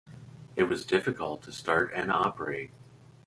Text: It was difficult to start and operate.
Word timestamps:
It 0.55 0.63
was 0.63 0.83
difficult 0.83 1.43
to 1.43 1.51
start 1.51 1.91
and 1.93 2.11
operate. 2.11 2.71